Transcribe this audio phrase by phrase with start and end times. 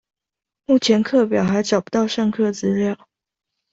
[0.65, 3.07] 目前課表還找不到上課資料